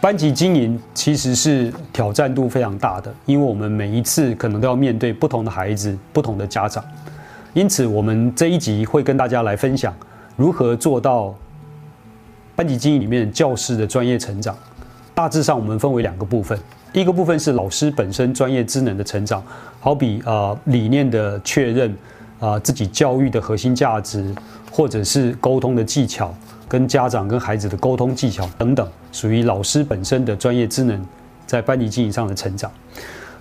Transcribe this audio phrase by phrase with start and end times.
[0.00, 6.82] 班级经营其实是挑战度非常大的，因为我们每一次可能都要面对不同的孩子、不同的家长，
[7.52, 9.94] 因此我们这一集会跟大家来分享
[10.36, 11.34] 如何做到
[12.56, 14.56] 班级经营里面教师的专业成长。
[15.14, 16.58] 大致上我们分为两个部分，
[16.94, 19.44] 一个部分是老师本身专业知能的成长，
[19.80, 21.94] 好比啊理念的确认，
[22.38, 24.34] 啊自己教育的核心价值，
[24.72, 26.34] 或者是沟通的技巧。
[26.70, 31.04] 跟家长、跟孩子的沟通技巧等等，属于老师本身的专业职能，
[31.44, 32.70] 在班级经营上的成长。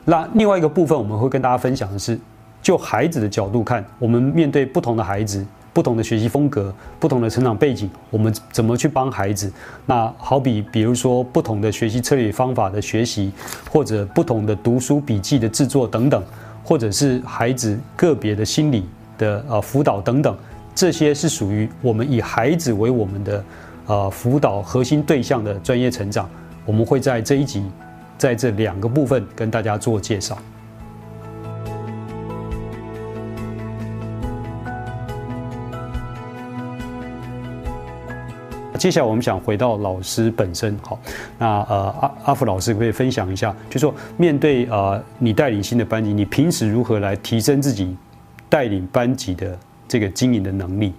[0.03, 2.19] 那另外一个部分，我们会跟大家分享的是，
[2.59, 9.53] 就孩子的角度看，我们面对不同的孩子、不同的学习风格、不同的成长背景，我们怎么去帮孩子？
[9.85, 13.31] 那好比，比如说不同的学习策略方法的学习，
[13.69, 16.23] 或者不同的读书笔记的制作等等，
[16.63, 18.89] 或者是孩子个别的心理
[19.19, 20.35] 的呃辅导等等。
[20.79, 23.43] 这些是属于我们以孩子为我们的，
[23.85, 26.29] 呃，辅导核心对象的专业成长。
[26.65, 27.69] 我们会在这一集，
[28.17, 30.37] 在这两个部分跟大家做介绍。
[38.77, 40.97] 接下来我们想回到老师本身，好，
[41.37, 47.97] 那呃阿阿福老师可以分享一下，就说面对呃你带领新的班级，你平时如何来提升自己
[48.47, 49.59] 带领班级的？
[49.89, 50.93] 这个经营的能力，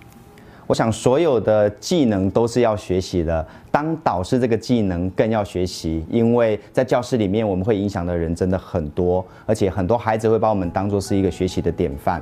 [0.66, 3.46] 我想所有的技能都是要学习的。
[3.70, 12.20] 当导师这个技能更要学习，因为在教室里面我们会影响的人真的很多，而且很多孩子会把我们当做是一个学习的典范。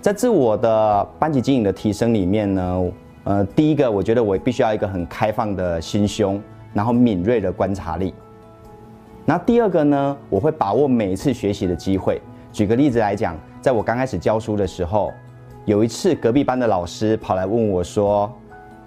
[0.00, 2.84] 在自我的班级经营的提升里面呢，
[3.24, 6.40] 呃，第一个我觉得我必须要一个很开放的心胸，
[6.72, 8.14] 然后敏锐的观察力。
[9.26, 12.18] 那第二个呢，我会把握每一次学习的机会。
[12.50, 15.12] 举个例子来讲，在我刚开始教书的时候。
[15.66, 18.32] 有一次，隔壁班的老师跑来问我说：“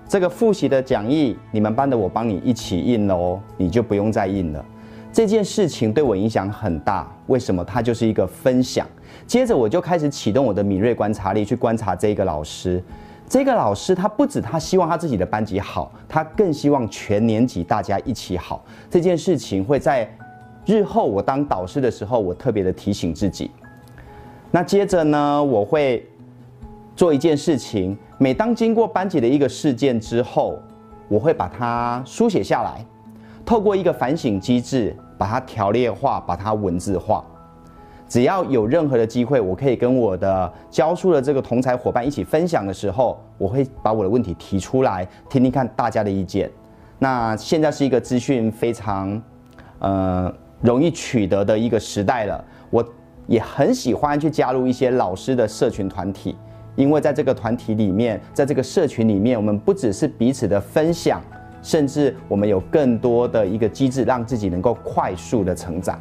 [0.08, 4.66] 这个复习的讲义，你们班的我帮你一起印了哦，你就不用再印了。”
[5.12, 7.14] 这件事情对我影响很大。
[7.28, 7.66] 为什么？
[7.66, 8.88] 它就是一个分享。
[9.28, 12.82] 接着我就开始启动我的敏锐观察力，去观察这个老师。
[13.28, 18.64] 这个老师他不止他希望他自己的班级好，他更希望全年级大家一起好。
[18.90, 20.10] 这件事情会在
[20.66, 23.52] 日后我当导师的时候，我特别的提醒自己。
[24.50, 26.09] 那接着呢，我会。
[27.00, 30.60] 做一件事情，每当经过班级的一个事件之后，
[31.08, 32.86] 我会把它书写下来，
[33.46, 37.24] 透过一个反省机制，把它条列化，把它文字化。
[38.06, 46.52] 只要有任何的机会，我可以跟我的教书的这个同才伙伴一起分享的时候，我会把我的问题提出来，听听看大家的意见。
[46.98, 49.22] 那现在是一个资讯非常，
[49.80, 52.86] 呃，容易取得的一个时代了，我
[53.26, 56.36] 也很喜欢去加入一些老师的社群团体。
[56.80, 61.22] 因为在这个团体里面，在这个社群里面，我们不只是彼此的分享，
[61.62, 66.00] 甚至我们有更多的一个机制，让自己能够快速的成长。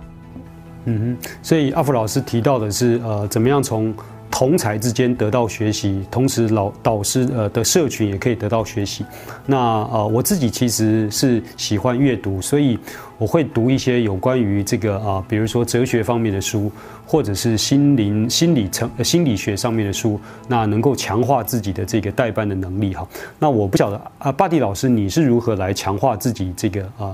[0.84, 3.92] 嗯哼，所以阿福老师提到的是，呃，怎么样从。
[4.38, 9.04] 同才之间得到学习，同时老导师呃的社群也可以得到学习。
[9.46, 9.56] 那
[9.90, 12.78] 呃我自己其实是喜欢阅读，所以
[13.18, 16.70] 我会读一些有关于这个啊，比如说哲学方面的书，
[17.04, 23.04] 或者是心灵心理成心理学上面的书，那能够强化自己的这个代班的能力哈。
[23.40, 27.12] 那我不晓得啊，巴蒂老师你是如何来强化自己这个啊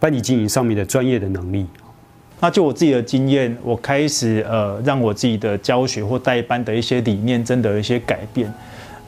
[0.00, 1.68] 班级经营上面的专业的能力？
[2.42, 8.52] 那就我自己的经验，我开始呃，让我自己的教学或带班的一些理念真的有一些改变，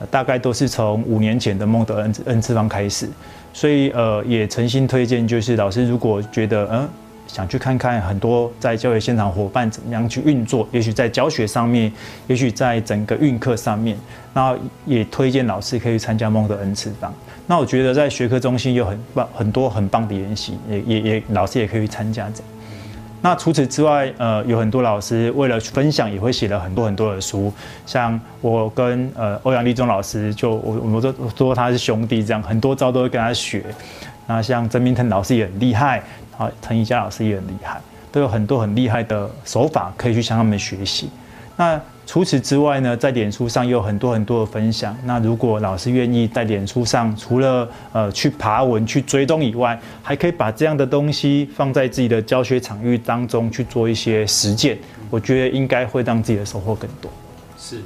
[0.09, 3.09] 大概都是从五年前的孟德恩恩次方开始，
[3.53, 6.89] 所以呃，也诚心推荐，就是老师如果觉得嗯，
[7.27, 11.93] 想去看看很多在教学现场伙伴怎么样去运作，也许在教学上面，
[12.29, 13.99] 也许在整个运课上面，
[14.33, 14.57] 那
[14.87, 17.13] 也推荐老师可以参加孟德恩次方。
[17.49, 22.54] 那我觉得在学科中心有很棒很多很棒的研习，也也也老师也可以去参加这样。
[23.25, 27.51] 那除此之外，呃，有很多老师为了分享，也会写了很多很多的书。
[27.87, 33.65] 像我跟呃欧阳立中老师，就我我们都说他是兄弟，这样很多招都会跟他学。
[34.27, 36.03] 那像曾明腾老师也很厉害，
[36.37, 37.81] 啊，陈怡佳老师也很厉害，
[38.13, 41.09] 都有很多很厉害的手法可以去向他们学习。
[41.57, 44.97] 那除此之外呢，在脸书上也有很多很多的分享。
[45.05, 54.79] 那如果老师愿意在脸书上，除了呃去爬文、去追踪以外，还可以把这样的东西放在自己的教学场域当中去做一些实践，
[55.11, 57.11] 我觉得应该会让自己的收获更多。
[57.59, 57.81] 是，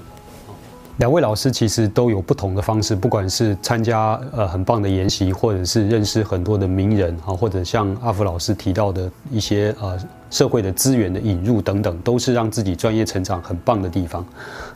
[0.98, 9.96] 两位老师其实都有不同的方式，不管是参加呃很棒的研习，或者是认识很多的名人啊，或者像阿福老师提到的一些呃
[10.28, 14.26] 社会的资源的引入等等，都是让自己专业成长很棒的地方。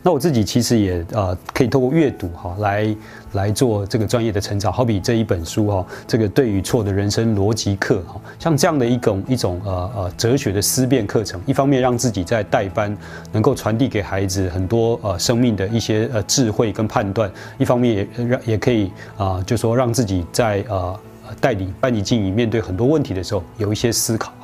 [0.01, 2.97] 那我自己其实也呃可以透过阅读哈来
[3.33, 12.97] 来做这个专业的成长，好比这一本书哈，这个对与错的人生逻辑课哈，像这样的一种一种呃呃哲学的思辨课程，一方面让自己在带班
[13.33, 20.99] 能够传递给孩子很多呃生命的一些呃智慧跟判断，一方面也让也可以啊就说让自己在呃。
[21.41, 24.35] 带领班级经营面对很多问题的时候，有一些思考。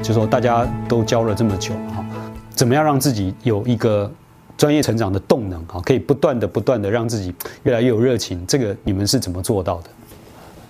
[0.00, 2.04] 就说大家都教了这么久哈，
[2.50, 4.08] 怎么样让自己有一个
[4.56, 8.46] 专业成长的动能哈，可以不断的、不断的让自己越来越有热情？
[8.46, 9.90] 这个你们是怎么做到的？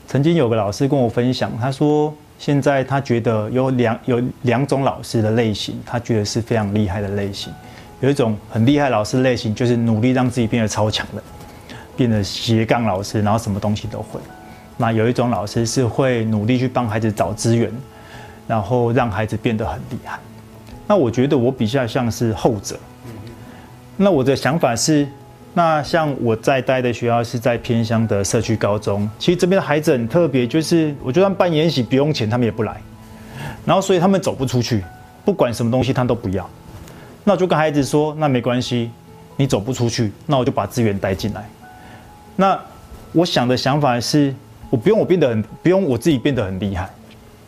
[0.07, 7.53] 曾经有个老师跟我分享，他说现在他觉得有两有两种老师的类型，他觉得是非常厉害的类型。
[8.01, 11.23] 有一种很厉害老师类型，就是努力让自己变得超强的，
[11.97, 14.21] 变得斜杠老师，然后什么东西都会。
[14.77, 17.69] 那有一种老师是会努力去帮孩子找资源，
[18.47, 20.17] 然后让孩子变得很厉害。
[20.87, 22.79] 那我觉得我比较像是后者。
[23.97, 25.09] 那我的想法是，
[25.55, 32.81] 那像我在待的学校是在偏乡的社区高中，其实这边的孩子很特别，就是我就算办演习不用钱，他们也不来。
[33.65, 34.85] 然后所以他们走不出去，
[35.25, 36.49] 不管什么东西他都不要。
[37.25, 38.91] 那我就跟孩子说，那没关系，
[39.37, 41.49] 你走不出去，那我就把资源带进来。
[42.37, 42.59] 那
[43.13, 44.33] 我想的想法是，
[44.71, 46.89] 我不用我变得很，不用我自己变得很厉害，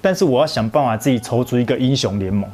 [0.00, 2.50] 但是我要想办法自己筹出一个英雄联盟，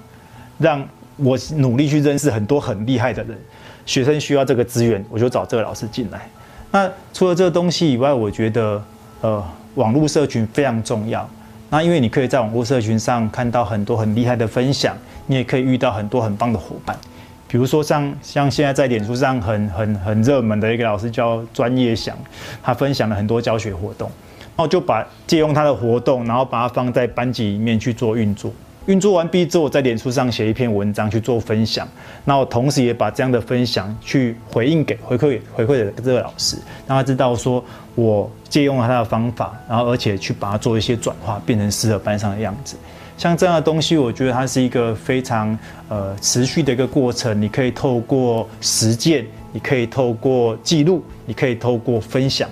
[0.59, 3.39] 让我努力去认识很多很厉害的人。
[3.87, 6.29] 学生需要这个资源，我就找这个老师进来。
[6.71, 8.83] 那除了这个东西以外，我觉得
[9.23, 9.43] 呃，
[9.77, 11.27] 网络社群非常重要。
[11.71, 14.97] 那因为你可以在网络社群上看到很多很厉害的分享，
[15.27, 16.97] 你也可以遇到很多很棒的伙伴。
[17.49, 22.17] 比如说像像现在在脸书上很很很热门的一个老师叫专业想，
[22.63, 24.11] 他分享了很多教学活动，
[24.41, 28.53] 然后就把借用他的活动，然后把它放在班级里面去做运作。
[28.87, 31.87] 运作完毕之后，在脸书上写一篇文章去做分享，
[32.25, 36.57] 那我同时也把这样的分享去回应给回馈回馈给这个老师，
[36.87, 37.63] 让他知道说
[37.97, 42.77] 我借用了他的方法，然后而且去把它做一些转化，变成适合班上的样子。
[43.19, 47.41] 像这样的东西，我觉得它是一个非常呃持续的一个过程。
[47.41, 52.47] 你可以透过实践，你可以透过记录，你可以透过分享，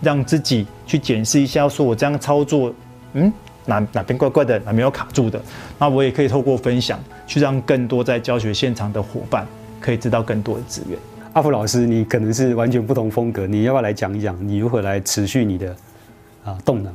[0.00, 2.72] 让自己去检视一下，说我这样操作，
[3.12, 3.30] 嗯，
[3.66, 5.40] 哪哪边怪怪的，哪没有卡住的。
[5.78, 9.46] 那我也可以透过分享，去让更多在教学现场的伙伴
[9.80, 10.98] 可以知道更多的资源。
[11.34, 15.76] 阿福老师，你可能是完全不同风格，你要不要来讲一讲，你如何来持续你的
[16.44, 16.92] 啊动能？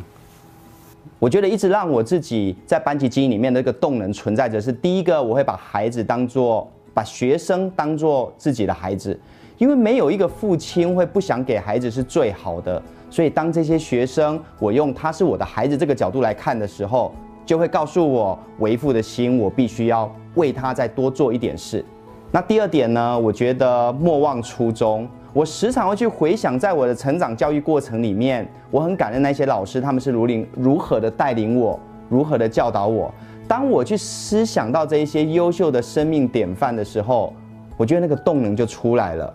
[1.19, 9.19] 我觉得一直让我自己在班级经营里面的一个动能存在着，是第一个，我会把孩子当做把学生当做自己的孩子，
[9.59, 12.81] 因为没有一个父亲会不想给孩子是最好的，
[13.11, 17.13] 所以当这些学生我用他是我的孩子这个角度来看的时候，
[17.45, 21.85] 就会告诉我为父的心，我必须要为他再多做一点事。
[22.31, 25.07] 那第二点呢，我觉得莫忘初衷。
[25.33, 31.79] 我时常会去回想，在我的成长教育过程里面，我很感恩那些老师，他们是如领如何的带领我，
[32.09, 33.13] 如何的教导我。
[33.47, 37.33] 当我去思想到这一些优秀的生命典范的时候，
[37.75, 39.33] 我觉得那个动能就出来了。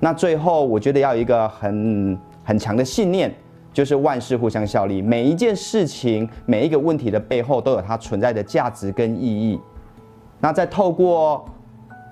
[0.00, 2.16] 那最后，我觉得要有一个很
[2.48, 3.30] 很强的信念，
[3.74, 9.60] 就是万事互相效力，每一件事情、每一个问题的背后都有它存在的价值跟意义。
[10.40, 11.44] 那再透过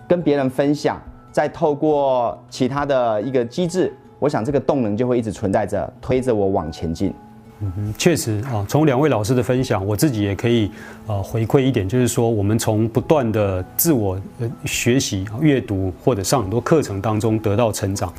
[0.06, 1.00] 跟别人分享。
[1.32, 7.12] 再透过其他的一个机制，我想这个动能就会一直存在着，推着我往前进。
[7.60, 10.70] 嗯，确实啊，从两位老师的分享，我自己也可以
[11.06, 14.20] 呃回馈一点，就是说我们从不断的自我
[14.64, 18.12] 学习、阅读或者上很多课程当中得到成长，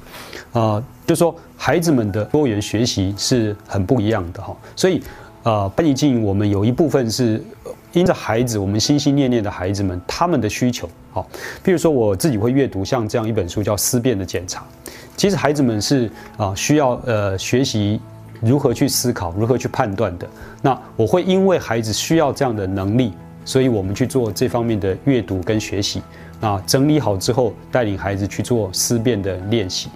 [0.53, 4.56] 啊，就说孩子们的多元学习是很不一样的哈。
[4.75, 5.01] 所以
[5.44, 7.44] 啊，班级经营我们有一部分是。
[7.94, 11.27] 因着孩子，我们心心念念的孩子们，他们的需求，好，
[11.63, 14.60] 比如说我自己会阅读像这样一本书，叫《思辨的检查》。
[15.15, 18.00] 其实孩子们是啊，需要呃学习
[18.41, 20.27] 如何去思考，如何去判断的。
[20.62, 23.13] 那我会因为孩子需要这样的能力，
[23.46, 26.01] 所以我们去做这方面的阅读跟学习。
[26.39, 29.89] 那整理好之后，带领孩子去做思辨的练习。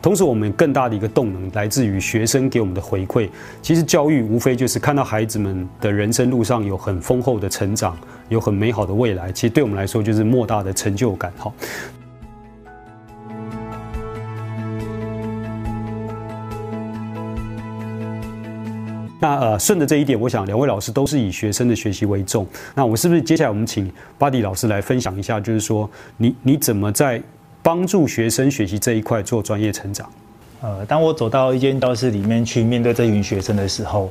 [0.00, 3.28] 同时，我们更大的一个动能来自于学生给我们的回馈。
[3.60, 9.32] 其实，教育无非就是看到孩子们的人生路上有很丰厚的成长，有很美好的未来。
[9.32, 11.32] 其实，对我们来说就是莫大的成就感。
[11.36, 11.52] 哈。
[19.20, 22.44] 那呃，顺着这一点，我想两位老师都是以学生的学习为重。
[22.74, 27.22] 那我是不是接下来我们请巴迪老师来分享一下，就是说你你怎么在？
[27.62, 30.08] 帮助学生学习这一块做专业成长。
[30.62, 34.10] 呃，当我走到一间教室里面去面对这群学生的时候，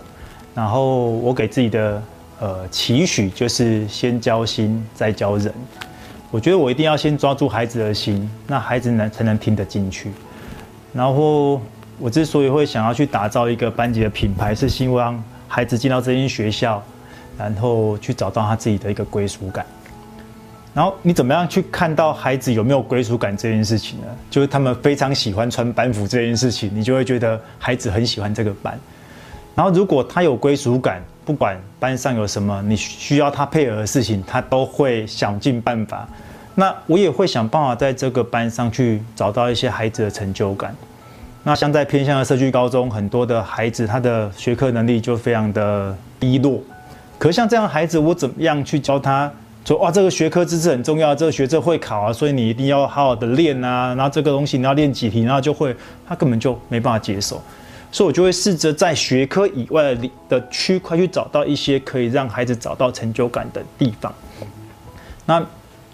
[0.53, 1.99] 然后我给自己的
[2.39, 5.51] 呃期许就是先教心，再教人。
[6.29, 10.11] 我觉得我一定要先抓住孩子的心，那孩子能才能听得进去。
[10.93, 11.59] 然后
[11.99, 16.81] 我之所以会想要去打造一个班级的品牌，是希望孩子进到这间学校，
[17.37, 19.65] 然后去找到他自己的一个归属感。
[20.73, 24.07] 然后你怎么样去看到孩子有没有归属感这件事情呢？
[24.29, 28.79] 就是他们非常喜欢穿班服这件事情，你就会觉得孩子很喜欢这个班。
[29.55, 36.07] 然后如果他有归属感，不管班上有什么你需要他配合的事情，他都会想尽办法。
[36.55, 40.73] 那我也会想办法在这个班上去找到一些孩子的成就感。
[41.43, 46.61] 那像在偏向的社区高中，很多的孩子他的学科能力就非常的低落。
[47.17, 49.31] 可像这样孩子，我怎么样去教他？
[49.65, 53.93] 说哇，这个学科知识很重要，这个学这会考啊，所以你一定要好好的练啊。
[53.93, 55.75] 然后这个东西你要练几题，然后就会，
[56.07, 57.39] 他根本就没办法接受。
[57.91, 64.11] 所以我就会试着在学科以外的的区块去找到一些可以让孩子找到成就感的地方。
[65.25, 65.45] 那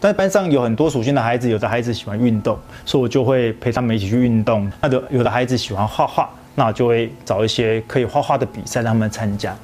[0.05, 4.71] 在班上有很多属性的孩子，有的孩子喜欢运动，所以我就会陪他们一起去运动。
[4.81, 9.55] 那的有的孩子喜欢画画，那我就会找一些可以画画的比赛让他们参加。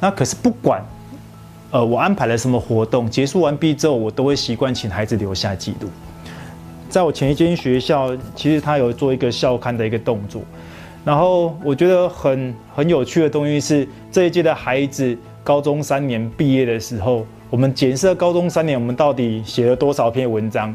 [0.00, 0.82] 那可是不管。
[1.70, 3.08] 呃，我安排了什么活动？
[3.08, 5.88] 结束完毕之后，我都会习惯请孩子留下记录。
[6.90, 10.42] 在我前一间学校，其实他有做一个校刊的一个动作，
[11.02, 20.74] 然后我觉得很很有趣的东西是，这一届的孩子高中三年毕业的时候，我们检测高中三年我们到底写了多少篇文章。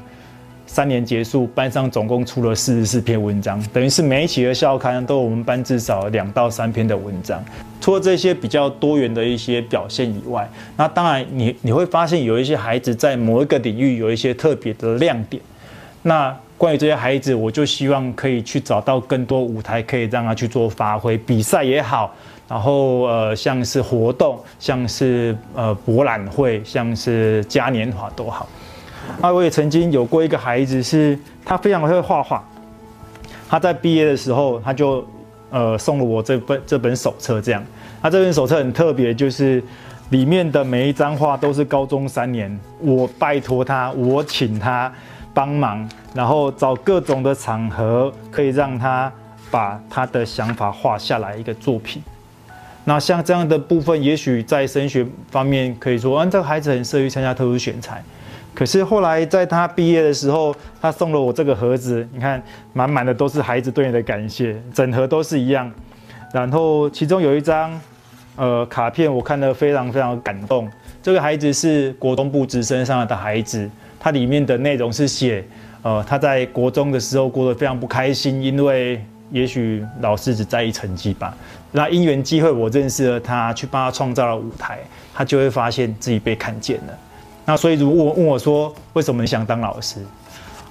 [0.67, 7.43] 三年结束，班上总共出了四十四篇文章，等于是每一期的校刊都有我们班至少两到三篇的文章。
[7.81, 15.41] 除了这些比较多元的一些表现以外，那当然你你会发现有一些孩子在某一个领域有一些特别的亮点。
[16.03, 22.13] 那关于这些孩子，我就希望可以去找到更多舞台，可以让他去做发挥，比赛也好，
[22.47, 28.47] 然后呃像是活动，像是呃博览会，像是嘉年华都好。
[29.21, 32.43] 啊，我也曾经有过一个孩子，是他非常会画画。
[33.49, 35.05] 他在毕业的时候，他就
[35.49, 37.63] 呃送了我这本这本手册，这样。
[38.01, 39.63] 他这本手册很特别，就是
[40.09, 44.91] 里面的每一张画都是高中三年，我拜托他，我请他
[45.33, 49.11] 帮忙，然后找各种的场合，可以让他
[49.49, 52.03] 把他的想法画下来一个作品。
[52.89, 58.01] 那像这样的部分，也许在升学方面可以说，嗯，这个孩子很适合参加特殊选材。
[58.53, 62.41] 可是后来在他毕业的时候，他送了我这个盒子，你看
[62.71, 65.69] 满满的都是孩子对你的感谢，整盒都是一样。
[66.33, 67.77] 然后其中有一张，
[68.37, 70.69] 呃，卡片我看得非常非常感动。
[71.03, 75.43] 这个孩子是国中部直升上来的孩子，他里面的内容是写，
[75.81, 81.35] 呃，他在国中的时候过得非常不开心，因为也许老师只在意成绩吧。
[81.71, 84.79] 那因缘机会我认识了他，去帮他创造了舞台，
[85.13, 86.97] 他就会发现自己被看见了。
[87.45, 89.99] 那所以，如果问我说为什么你想当老师，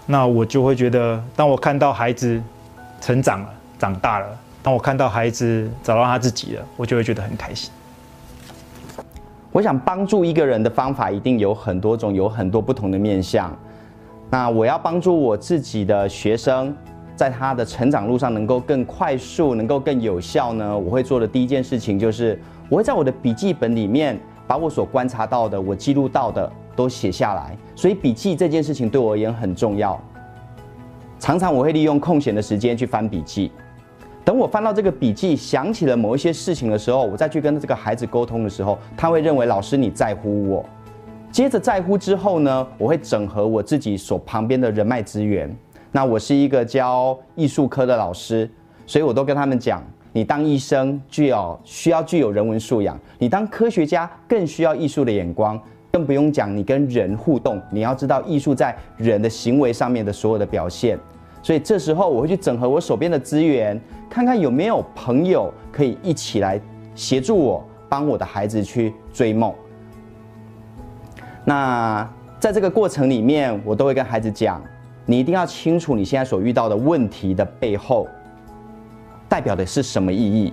[0.07, 2.43] 那我就会觉得，当我看到孩子
[3.01, 3.49] 成长了、
[3.79, 4.27] 长大了，
[4.63, 7.71] 当我看到孩子找到他自己了，我就会觉得很开心。
[9.53, 13.57] 我想帮助一个人的方法一定有很多种，有很多不同的面向。
[14.29, 16.77] 那我要帮助我自己的学生，
[17.17, 20.79] 在他的成长路上能够更快速、能够更有效呢？
[20.79, 26.53] 我会做的第一件事情就是，我会在我的笔记本里面把我所观察到的、我记录到的。
[26.77, 29.99] 都写下来，所以笔记这件事情对我而言很重要。
[31.19, 33.51] 常常我会利用空闲的时间去翻笔记，
[34.23, 40.63] 等我翻到这个笔记，想起了某一些事情的时候，我再去跟这个孩子沟通的时候，他会认为老师你在乎我。
[41.31, 45.57] 接着在乎之后呢，我会整合我自己所旁边的人脉资源。
[45.97, 48.47] 那我是一个教艺术科的老师，
[48.87, 55.59] 所以我都跟他们讲，你当医生具有需要具有人文素养，你当科学家更需要艺术的眼光。
[55.91, 60.99] 更不用讲，你跟人互动，你要知道艺术在人的行为上面的所有的表现。
[61.43, 66.61] 所以这时候我会去整合我手边的资源，看看有没有朋友可以一起来
[66.95, 69.51] 协助我，帮我的孩子去追梦。
[71.43, 72.07] 那
[72.39, 74.63] 在这个过程里面，我都会跟孩子讲，
[75.07, 78.09] 你一定要清楚你现在所遇到的问题的背后，
[79.29, 80.53] 代表的是什么意义。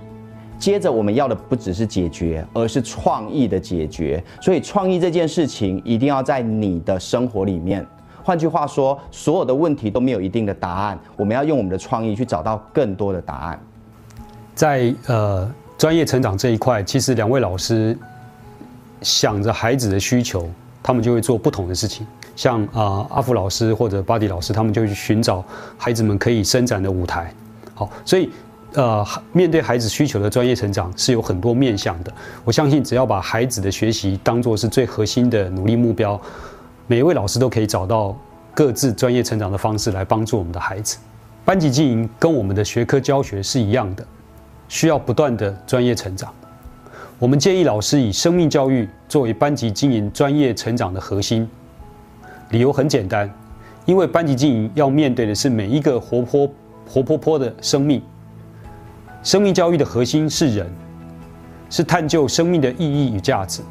[0.58, 4.22] 接着我们要的不只是解决，而是创意的解决。
[4.40, 7.84] 所以创意这件事情一定要在你的生活里面。
[8.22, 13.60] 换句话说，所有的问题都没有一定的答案，我们要用我们的创意去找到更多的答案。
[14.54, 17.98] 在呃专业成长这一块，其实两位老师
[19.02, 20.48] 想着孩子的需求，
[20.82, 22.06] 他们就会做不同的事情。
[22.36, 25.44] 像啊阿福老师或者巴迪老师，他们就去寻找
[25.76, 27.32] 孩子们可以伸展的舞台。
[27.74, 28.30] 好，所以
[28.74, 32.12] 呃，面对孩子需求的专业成长是有很多面向的。
[32.44, 36.20] 我相信，只要把孩子的学习当做是最核心的努力目标，
[36.88, 38.16] 每一位老师都可以找到
[38.52, 40.98] 各自专业成长的方式来帮助我们的孩子。
[41.44, 44.04] 班级经营跟我们的学科教学是一样的，
[44.68, 46.32] 需要不断的专业成长。
[47.18, 51.48] 我们建议老师以生命教育作为班级经营专业成长的核心。
[52.50, 53.32] 理由很简单，
[53.86, 56.50] 因为班级经营要面对的是每一个活泼
[56.88, 58.02] 活泼泼的生命。
[59.22, 60.70] 生命教育的核心是人，
[61.70, 63.62] 是探究生命的意义与价值，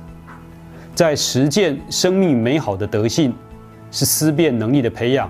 [0.96, 3.34] 在实践生命美好的德性，
[3.92, 5.30] 是思辨能力的培养。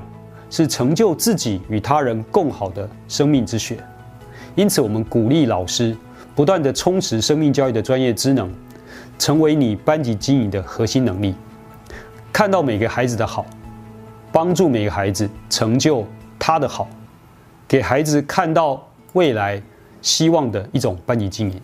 [0.49, 3.75] 是成就自己与他人共好的生命之学，
[4.53, 5.97] 因此我们鼓励老师
[6.35, 8.53] 不断的充实生命教育的专业知能，
[9.17, 11.33] 成为你班级经营的核心能力。
[12.33, 13.45] 看到每个孩子的好，
[14.31, 16.03] 帮助每个孩子成就
[16.39, 16.89] 他的好，
[17.67, 19.61] 给孩子看到未来
[20.01, 21.61] 希望的一种班级经营。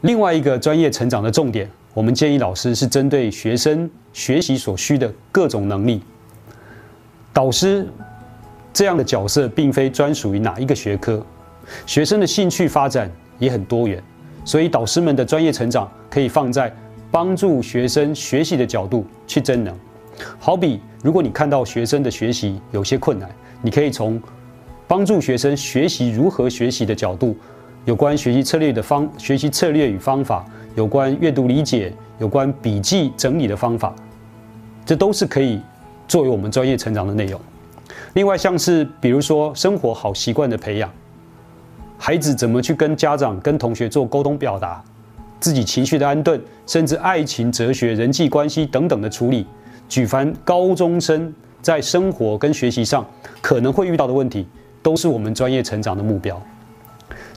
[0.00, 6.02] 另外一个专业成长的重点，我们建议老师是针对学生学习所需的各种能力。
[7.30, 7.86] 导师
[8.72, 11.22] 这样的角色并非专属于哪一个学科，
[11.84, 14.02] 学生的兴趣发展也很多元，
[14.46, 16.74] 所以导师们的专业成长可以放在
[17.10, 19.74] 帮助学生学习的角度去增能。
[20.38, 23.28] 好比如果你看到学生的学习有些困难，
[23.62, 24.20] 你可以从
[24.86, 27.36] 帮助学生学习如何学习的角度，
[27.84, 33.94] 有关学习策略的方学习策略与方法，有关阅读理解，有关笔记整理的方法，
[34.84, 35.60] 这都是可以。
[36.08, 37.40] 作为我们专业成长的内容，
[38.14, 40.90] 另外像是比如说生活好习惯的培养，
[41.96, 44.82] 孩子怎么去跟家长、跟同学做沟通表达，
[45.40, 49.46] 自己情绪的安顿，甚至爱情、哲学、人际关系等等的处理，
[49.88, 53.04] 举凡高中生在生活跟学习上
[53.40, 54.46] 可能会遇到的问题，
[54.82, 56.40] 都是我们专业成长的目标。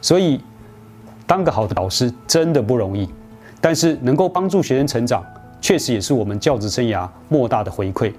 [0.02, 0.42] 所以，
[1.26, 3.08] 当个好的导师真的不容易，
[3.62, 5.26] 但是能够帮助学生成长，
[5.62, 8.12] 确实也是我们教职生涯莫大的回馈。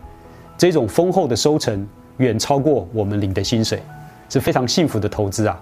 [0.56, 3.82] 这种丰厚的收成远超过我们领的薪水，
[4.30, 5.60] 是非常幸福的投资啊！